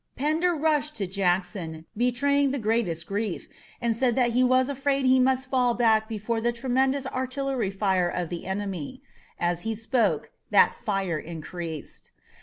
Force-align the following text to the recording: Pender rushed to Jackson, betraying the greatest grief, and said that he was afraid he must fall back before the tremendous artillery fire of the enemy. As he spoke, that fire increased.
Pender 0.15 0.55
rushed 0.55 0.95
to 0.95 1.05
Jackson, 1.05 1.85
betraying 1.95 2.49
the 2.49 2.57
greatest 2.57 3.05
grief, 3.05 3.45
and 3.79 3.95
said 3.95 4.15
that 4.15 4.31
he 4.31 4.43
was 4.43 4.67
afraid 4.67 5.05
he 5.05 5.19
must 5.19 5.47
fall 5.51 5.75
back 5.75 6.09
before 6.09 6.41
the 6.41 6.51
tremendous 6.51 7.05
artillery 7.05 7.69
fire 7.69 8.09
of 8.09 8.29
the 8.29 8.47
enemy. 8.47 9.03
As 9.39 9.61
he 9.61 9.75
spoke, 9.75 10.31
that 10.49 10.73
fire 10.73 11.19
increased. 11.19 12.09